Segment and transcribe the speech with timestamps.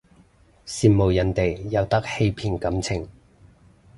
[0.65, 3.07] 羨慕人哋有得欺騙感情